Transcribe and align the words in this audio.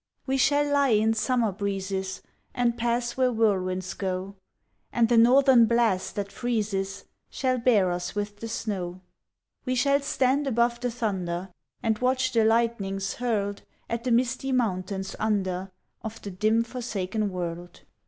We 0.25 0.35
shall 0.37 0.65
lie 0.65 0.87
in 0.97 1.13
summer 1.13 1.51
breezes 1.51 2.23
And 2.55 2.75
pass 2.75 3.15
where 3.15 3.29
whirlwinds 3.31 3.93
go, 3.93 4.33
And 4.91 5.07
the 5.07 5.15
Northern 5.15 5.67
blast 5.67 6.15
that 6.15 6.31
freezes 6.31 7.05
Shall 7.29 7.59
bear 7.59 7.91
us 7.91 8.15
with 8.15 8.37
the 8.39 8.47
snow. 8.47 9.01
We 9.63 9.75
shall 9.75 9.99
stand 10.01 10.47
above 10.47 10.79
the 10.79 10.89
thunder, 10.89 11.51
And 11.83 11.99
watch 11.99 12.31
the 12.33 12.43
lightnings 12.43 13.13
hurled 13.13 13.61
At 13.87 14.03
the 14.03 14.09
misty 14.11 14.51
mountains 14.51 15.15
under, 15.19 15.71
Of 16.01 16.19
the 16.23 16.31
dim 16.31 16.63
forsaken 16.63 17.29
world. 17.29 17.81